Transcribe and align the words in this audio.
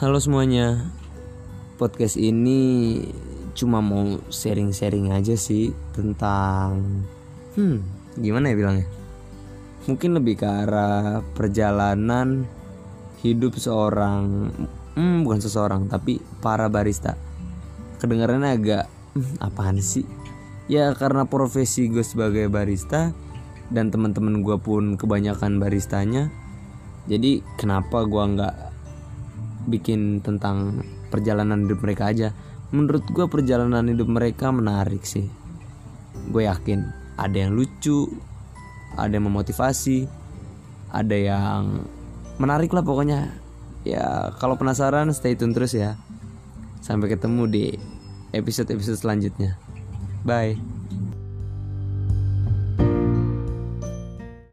Halo 0.00 0.16
semuanya. 0.16 0.88
Podcast 1.76 2.16
ini 2.16 2.96
cuma 3.52 3.84
mau 3.84 4.16
sharing-sharing 4.32 5.12
aja 5.12 5.36
sih 5.36 5.76
Tentang 5.92 7.04
Hmm 7.52 7.84
gimana 8.16 8.48
ya 8.48 8.56
bilangnya? 8.56 8.88
Mungkin 9.84 10.16
lebih 10.16 10.40
ke 10.40 10.48
arah 10.48 11.20
perjalanan 11.36 12.48
hidup 13.20 13.60
seorang 13.60 14.48
Hmm 14.96 15.20
bukan 15.20 15.44
seseorang 15.44 15.92
tapi 15.92 16.16
para 16.40 16.72
barista. 16.72 17.20
Kedengarannya 18.00 18.56
agak 18.56 18.88
hmm, 19.20 19.36
apaan 19.44 19.84
sih? 19.84 20.08
Ya 20.64 20.96
karena 20.96 21.28
profesi 21.28 21.92
gue 21.92 22.00
sebagai 22.00 22.48
barista 22.48 23.12
Dan 23.68 23.92
teman-teman 23.92 24.40
gue 24.40 24.56
pun 24.64 24.96
kebanyakan 24.96 25.60
baristanya 25.60 26.32
Jadi 27.04 27.44
kenapa 27.60 28.08
gue 28.08 28.24
nggak 28.24 28.69
bikin 29.70 30.20
tentang 30.20 30.82
perjalanan 31.08 31.64
hidup 31.64 31.80
mereka 31.86 32.10
aja. 32.10 32.34
Menurut 32.74 33.06
gue 33.06 33.26
perjalanan 33.30 33.86
hidup 33.86 34.10
mereka 34.10 34.50
menarik 34.50 35.06
sih. 35.06 35.30
Gue 36.30 36.50
yakin 36.50 36.84
ada 37.16 37.36
yang 37.36 37.54
lucu 37.54 38.10
ada 38.98 39.14
yang 39.14 39.30
memotivasi 39.30 40.10
ada 40.90 41.14
yang 41.14 41.86
menarik 42.42 42.74
lah 42.74 42.82
pokoknya. 42.82 43.30
Ya 43.86 44.34
kalau 44.42 44.58
penasaran 44.58 45.14
stay 45.14 45.38
tune 45.38 45.54
terus 45.54 45.72
ya. 45.72 45.94
Sampai 46.82 47.12
ketemu 47.12 47.42
di 47.46 47.64
episode-episode 48.34 48.98
selanjutnya. 48.98 49.56
Bye 50.26 50.79